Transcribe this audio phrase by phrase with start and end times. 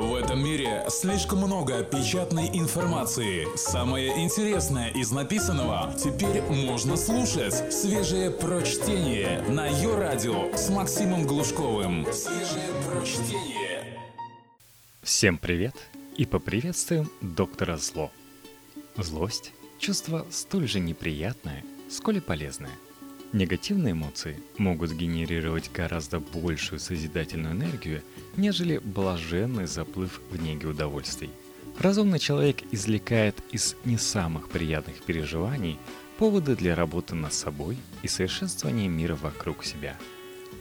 [0.00, 3.46] В этом мире слишком много печатной информации.
[3.54, 7.70] Самое интересное из написанного теперь можно слушать.
[7.70, 12.06] Свежее прочтение на ее радио с Максимом Глушковым.
[12.14, 14.00] Свежее прочтение.
[15.02, 15.74] Всем привет
[16.16, 18.10] и поприветствуем доктора Зло.
[18.96, 22.72] Злость– чувство столь же неприятное, сколь и полезное–
[23.32, 28.02] Негативные эмоции могут генерировать гораздо большую созидательную энергию,
[28.36, 31.30] нежели блаженный заплыв в неге удовольствий.
[31.78, 35.78] Разумный человек извлекает из не самых приятных переживаний
[36.18, 39.96] поводы для работы над собой и совершенствования мира вокруг себя.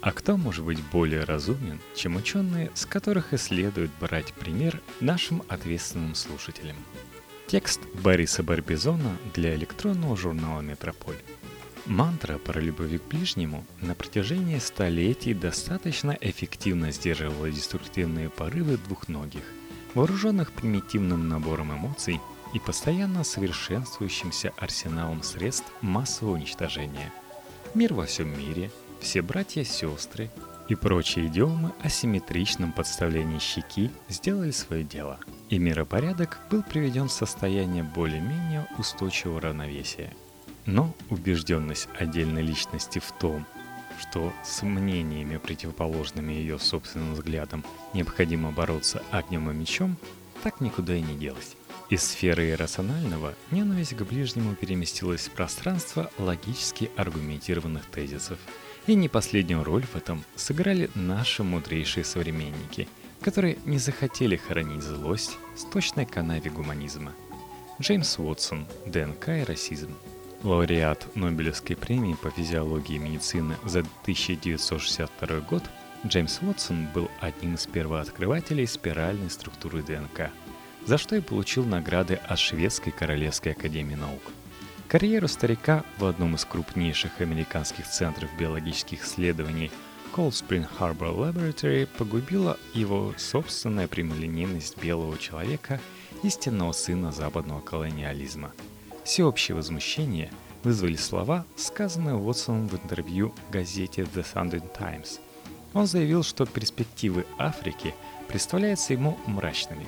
[0.00, 5.42] А кто может быть более разумен, чем ученые, с которых и следует брать пример нашим
[5.48, 6.76] ответственным слушателям?
[7.46, 11.16] Текст Бориса Барбизона для электронного журнала «Метрополь».
[11.86, 19.44] Мантра про любовь к ближнему на протяжении столетий достаточно эффективно сдерживала деструктивные порывы двухногих,
[19.94, 22.20] вооруженных примитивным набором эмоций
[22.52, 27.12] и постоянно совершенствующимся арсеналом средств массового уничтожения.
[27.74, 30.28] Мир во всем мире, все братья-сестры
[30.68, 37.12] и прочие идиомы о симметричном подставлении щеки сделали свое дело, и миропорядок был приведен в
[37.12, 40.12] состояние более-менее устойчивого равновесия–
[40.66, 43.46] но убежденность отдельной личности в том,
[44.00, 47.64] что с мнениями, противоположными ее собственным взглядам,
[47.94, 49.96] необходимо бороться огнем и мечом,
[50.42, 51.56] так никуда и не делась.
[51.88, 58.38] Из сферы иррационального ненависть к ближнему переместилась в пространство логически аргументированных тезисов.
[58.88, 62.88] И не последнюю роль в этом сыграли наши мудрейшие современники,
[63.20, 67.12] которые не захотели хоронить злость с точной канаве гуманизма.
[67.80, 69.94] Джеймс Уотсон, ДНК и расизм–
[70.42, 75.62] Лауреат Нобелевской премии по физиологии и медицины за 1962 год
[76.06, 80.30] Джеймс Уотсон был одним из первооткрывателей спиральной структуры ДНК,
[80.84, 84.22] за что и получил награды от Шведской Королевской Академии Наук.
[84.88, 89.72] Карьеру старика в одном из крупнейших американских центров биологических исследований
[90.12, 95.80] Cold Spring Harbor Laboratory погубила его собственная прямолинейность белого человека,
[96.22, 98.52] истинного сына западного колониализма–
[99.06, 100.32] Всеобщее возмущение
[100.64, 105.20] вызвали слова, сказанные Уотсоном в интервью газете The Sunday Times.
[105.74, 107.94] Он заявил, что перспективы Африки
[108.26, 109.86] представляются ему мрачными,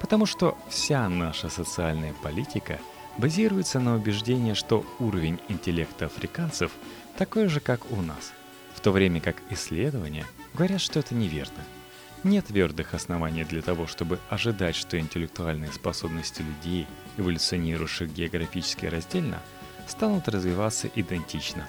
[0.00, 2.78] потому что вся наша социальная политика
[3.18, 6.72] базируется на убеждении, что уровень интеллекта африканцев
[7.18, 8.32] такой же, как у нас,
[8.74, 10.24] в то время как исследования
[10.54, 11.62] говорят, что это неверно–
[12.24, 16.86] нет твердых оснований для того, чтобы ожидать, что интеллектуальные способности людей,
[17.18, 19.40] эволюционирующих географически раздельно,
[19.86, 21.66] станут развиваться идентично.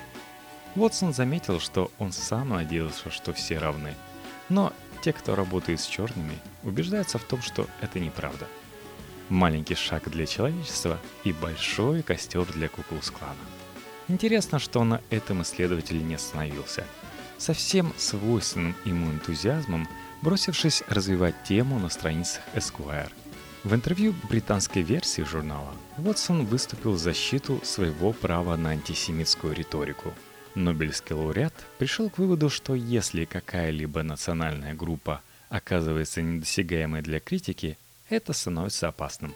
[0.76, 3.94] Вотсон заметил, что он сам надеялся, что все равны.
[4.50, 8.48] Но те, кто работает с черными, убеждаются в том, что это неправда.
[9.30, 13.36] Маленький шаг для человечества и большой костер для кукол с клана.
[14.08, 16.86] Интересно, что на этом исследователь не остановился.
[17.38, 19.88] Совсем свойственным ему энтузиазмом–
[20.26, 23.12] бросившись развивать тему на страницах Esquire.
[23.64, 30.14] В интервью британской версии журнала Уотсон выступил в защиту своего права на антисемитскую риторику.
[30.56, 37.78] Нобелевский лауреат пришел к выводу, что если какая-либо национальная группа оказывается недосягаемой для критики,
[38.10, 39.32] это становится опасным.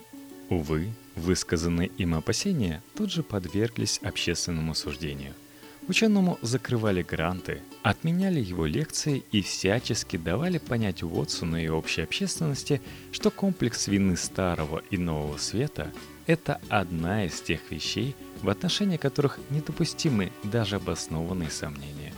[0.48, 5.34] Увы, высказанные им опасения тут же подверглись общественному суждению–
[5.90, 12.80] Ученому закрывали гранты, отменяли его лекции и всячески давали понять Уотсону и общей общественности,
[13.10, 15.90] что комплекс вины старого и нового света–
[16.28, 22.12] это одна из тех вещей, в отношении которых недопустимы даже обоснованные сомнения.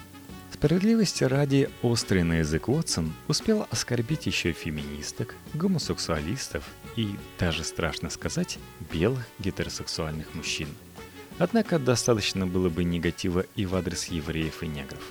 [0.52, 6.62] Справедливости ради острый на язык Уотсон успел оскорбить еще феминисток, гомосексуалистов
[6.94, 8.58] и, даже страшно сказать,
[8.92, 10.68] белых гетеросексуальных мужчин–
[11.38, 15.02] Однако достаточно было бы негатива и в адрес евреев и негров.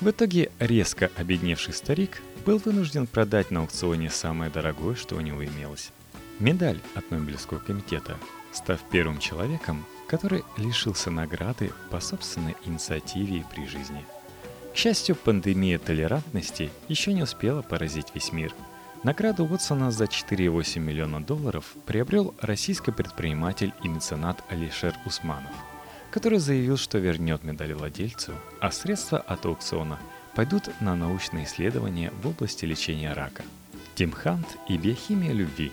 [0.00, 5.44] В итоге резко обедневший старик был вынужден продать на аукционе самое дорогое, что у него
[5.44, 5.90] имелось.
[6.38, 8.18] Медаль от Нобелевского комитета,
[8.52, 14.04] став первым человеком, который лишился награды по собственной инициативе и при жизни.
[14.74, 18.52] К счастью, пандемия толерантности еще не успела поразить весь мир–
[19.06, 25.52] Награду Уотсона за 4,8 миллиона долларов приобрел российский предприниматель и меценат Алишер Усманов,
[26.10, 30.00] который заявил, что вернет медаль владельцу, а средства от аукциона
[30.34, 33.44] пойдут на научные исследования в области лечения рака.
[33.94, 35.70] Тим Хант и биохимия любви.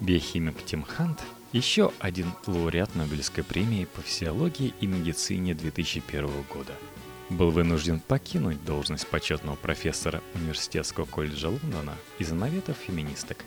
[0.00, 1.20] Биохимик Тим Хант–
[1.52, 6.72] еще один лауреат Нобелевской премии по физиологии и медицине 2001 года–
[7.30, 13.44] был вынужден покинуть должность почетного профессора Университетского колледжа Лондона из-за наветов феминисток.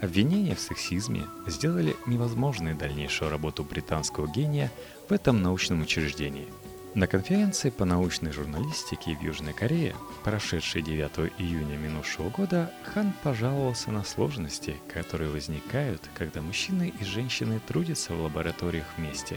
[0.00, 4.70] Обвинения в сексизме сделали невозможной дальнейшую работу британского гения
[5.08, 6.48] в этом научном учреждении.
[6.94, 9.94] На конференции по научной журналистике в Южной Корее,
[10.24, 17.60] прошедшей 9 июня минувшего года, Хан пожаловался на сложности, которые возникают, когда мужчины и женщины
[17.66, 19.36] трудятся в лабораториях вместе.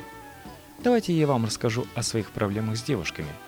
[0.81, 3.29] Давайте я вам расскажу о своих проблемах с девушками–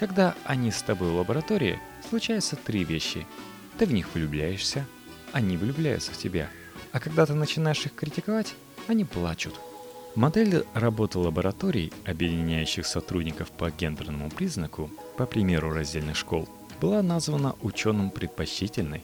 [0.00, 3.26] когда они с тобой в лаборатории, случаются три вещи.
[3.76, 4.86] Ты в них влюбляешься,
[5.32, 6.48] они влюбляются в тебя,
[6.90, 8.54] а когда ты начинаешь их критиковать,
[8.88, 9.60] они плачут.
[10.14, 16.48] Модель работы лабораторий, объединяющих сотрудников по гендерному признаку, по примеру раздельных школ,
[16.80, 19.02] была названа ученым предпочтительной,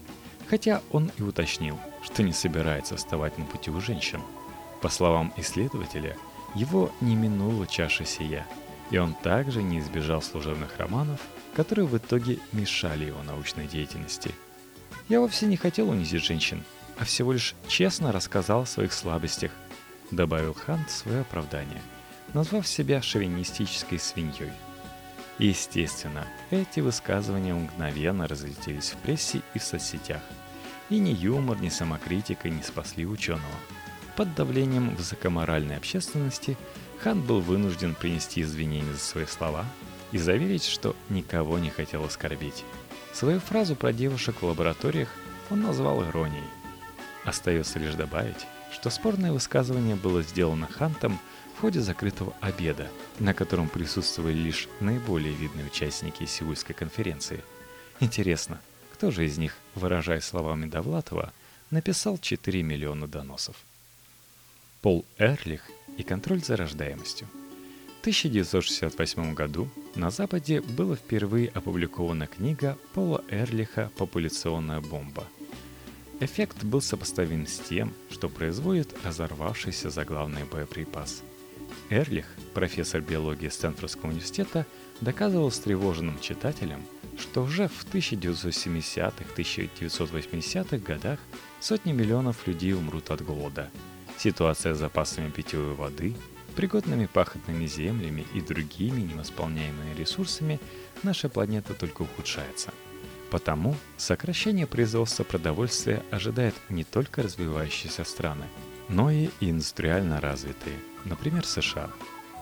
[0.48, 4.22] хотя он и уточнил, что не собирается вставать на пути у женщин.
[4.80, 6.16] По словам исследователя,
[6.54, 8.46] его не минула чаша сия–
[8.90, 11.20] и он также не избежал служебных романов,
[11.54, 14.32] которые в итоге мешали его научной деятельности.
[15.08, 16.62] Я вовсе не хотел унизить женщин,
[16.98, 19.52] а всего лишь честно рассказал о своих слабостях,
[20.10, 21.80] добавил Хант свое оправдание,
[22.34, 24.52] назвав себя шовинистической свиньей.
[25.38, 30.22] Естественно, эти высказывания мгновенно разлетелись в прессе и в соцсетях.
[30.88, 33.44] И ни юмор, ни самокритика не спасли ученого.
[34.16, 36.56] Под давлением высокоморальной общественности–
[37.00, 39.64] Хан был вынужден принести извинения за свои слова
[40.12, 42.64] и заверить, что никого не хотел оскорбить.
[43.12, 45.08] Свою фразу про девушек в лабораториях
[45.50, 46.44] он назвал иронией.
[47.24, 51.18] Остается лишь добавить, что спорное высказывание было сделано Хантом
[51.56, 52.88] в ходе закрытого обеда,
[53.18, 57.42] на котором присутствовали лишь наиболее видные участники Сеульской конференции.
[58.00, 58.60] Интересно,
[58.92, 61.32] кто же из них, выражая словами Довлатова,
[61.70, 63.56] написал 4 миллиона доносов?
[64.82, 65.62] Пол Эрлих
[65.96, 67.28] и контроль за рождаемостью.
[67.98, 75.24] В 1968 году на Западе была впервые опубликована книга Пола Эрлиха «Популяционная бомба».
[76.20, 81.22] Эффект был сопоставим с тем, что производит разорвавшийся заглавный боеприпас.
[81.90, 84.66] Эрлих, профессор биологии Стэнфордского университета,
[85.00, 86.84] доказывал встревоженным читателям,
[87.18, 91.18] что уже в 1970-1980-х годах
[91.60, 93.68] сотни миллионов людей умрут от голода–
[94.18, 96.14] Ситуация с запасами питьевой воды,
[96.56, 100.58] пригодными пахотными землями и другими невосполняемыми ресурсами
[101.02, 102.72] наша планета только ухудшается.
[103.30, 108.46] Потому сокращение производства продовольствия ожидает не только развивающиеся страны,
[108.88, 111.90] но и индустриально развитые, например, США.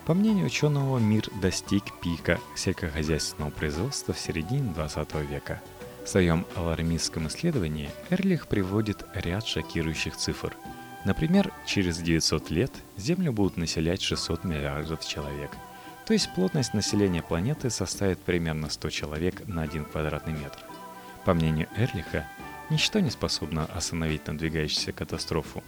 [0.06, 5.62] По мнению ученого, мир достиг пика сельскохозяйственного производства в середине 20 века.
[6.04, 10.54] В своем алармистском исследовании Эрлих приводит ряд шокирующих цифр–
[11.04, 15.50] Например, через 900 лет Землю будут населять 600 миллиардов человек.
[16.06, 20.58] То есть плотность населения планеты составит примерно 100 человек на 1 квадратный метр.
[21.24, 22.26] По мнению Эрлиха,
[22.70, 25.62] ничто не способно остановить надвигающуюся катастрофу.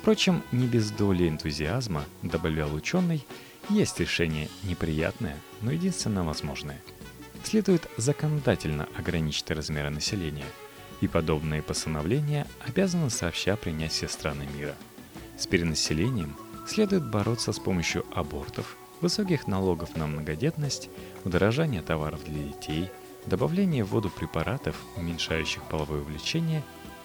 [0.00, 3.24] Впрочем, не без доли энтузиазма, добавлял ученый,
[3.68, 6.80] есть решение неприятное, но единственно возможное.
[7.44, 10.46] Следует законодательно ограничить размеры населения–
[11.02, 14.76] и подобные постановления обязаны сообща принять все страны мира.
[15.36, 20.88] С перенаселением следует бороться с помощью абортов, высоких налогов на многодетность,
[21.24, 22.88] удорожания товаров для детей,
[23.26, 26.62] добавления в воду препаратов, уменьшающих половое влечение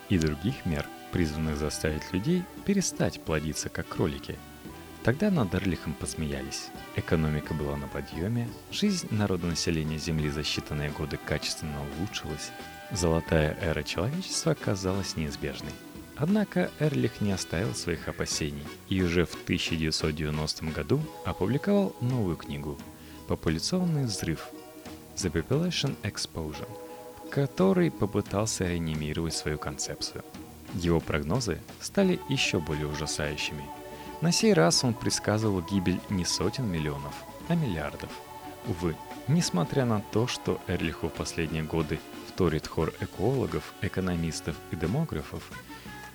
[0.10, 4.38] и других мер, призванных заставить людей перестать плодиться как кролики.
[5.02, 6.68] Тогда над Эрлихом посмеялись.
[6.96, 12.52] Экономика была на подъеме, жизнь народонаселения Земли за считанные годы качественно улучшилась,
[12.92, 15.74] Золотая эра человечества казалась неизбежной.
[16.16, 22.78] Однако Эрлих не оставил своих опасений и уже в 1990 году опубликовал новую книгу
[23.28, 24.48] «Популяционный взрыв»
[25.16, 26.70] The Population Explosion,
[27.26, 30.24] в которой попытался реанимировать свою концепцию.
[30.74, 33.64] Его прогнозы стали еще более ужасающими.
[34.22, 37.14] На сей раз он предсказывал гибель не сотен миллионов,
[37.50, 38.10] а миллиардов.
[38.66, 38.96] Увы,
[39.28, 42.00] несмотря на то, что Эрлиху в последние годы
[42.38, 45.42] вторит хор экологов, экономистов и демографов,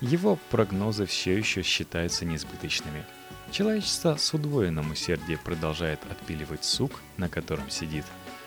[0.01, 3.05] его прогнозы все еще считаются неизбыточными.
[3.51, 8.05] Человечество с удвоенным усердием продолжает отпиливать сук, на котором сидит,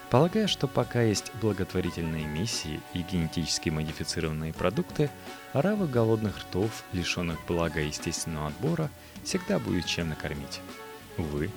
[0.10, 5.10] полагая, что пока есть благотворительные миссии и генетически модифицированные продукты,
[5.52, 8.90] оравы голодных ртов, лишенных блага естественного отбора,
[9.26, 10.62] всегда будет чем накормить.
[11.18, 11.52] Увы,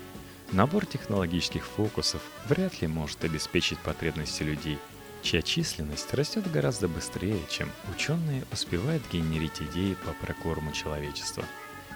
[0.50, 4.78] набор технологических фокусов вряд ли может обеспечить потребности людей–
[5.28, 11.44] чья численность растет гораздо быстрее, чем ученые успевают генерить идеи по прокорму человечества.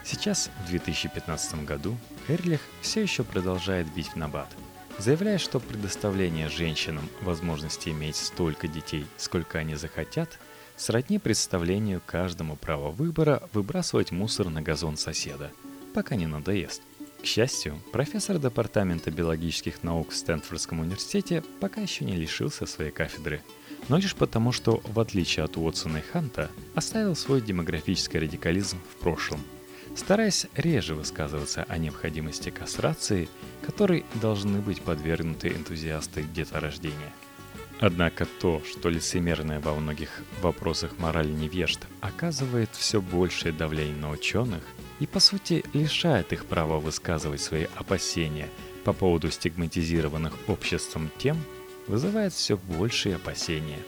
[0.05, 1.97] Сейчас, в 2015 году,
[2.29, 4.49] Эрлих все еще продолжает бить в набат.
[4.99, 10.39] заявляя, что предоставление женщинам возможности иметь столько детей, сколько они захотят,
[10.77, 15.51] сродни представлению каждому права выбора выбрасывать мусор на газон соседа,
[15.95, 16.83] пока не надоест.
[17.23, 23.43] К счастью, профессор Департамента биологических наук в Стэнфордском университете пока еще не лишился своей кафедры,
[23.89, 29.01] но лишь потому, что, в отличие от Уотсона и Ханта, оставил свой демографический радикализм в
[29.01, 29.41] прошлом,
[29.95, 33.29] стараясь реже высказываться о необходимости кастрации,
[33.65, 37.13] которой должны быть подвергнуты энтузиасты деторождения.
[37.79, 40.11] Однако то, что лицемерное во многих
[40.41, 44.65] вопросах морали невежд оказывает все большее давление на ученых–
[45.03, 48.49] и по сути лишает их права высказывать свои опасения
[48.85, 51.39] по поводу стигматизированных обществом тем,
[51.89, 53.81] вызывает все большие опасения.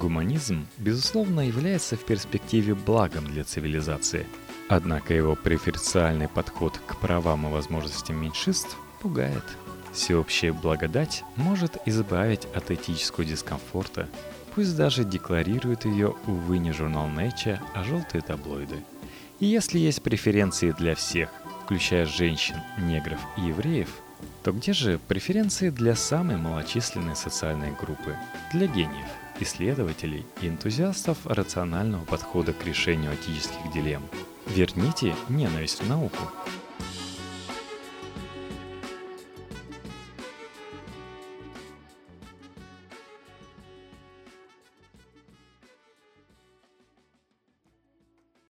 [0.00, 4.26] Гуманизм, безусловно, является в перспективе благом для цивилизации,
[4.68, 9.44] однако его преференциальный подход к правам и возможностям меньшинств пугает.
[9.92, 14.08] Всеобщая благодать может избавить от этического дискомфорта,
[14.56, 18.82] пусть даже декларирует ее, увы, не журнал Nature, а желтые таблоиды–
[19.40, 21.30] и если есть преференции для всех,
[21.64, 23.88] включая женщин, негров и евреев,
[24.42, 28.16] то где же преференции для самой малочисленной социальной группы,
[28.52, 29.08] для гениев,
[29.40, 34.02] исследователей и энтузиастов рационального подхода к решению этических дилемм?
[34.46, 36.18] Верните ненависть в науку–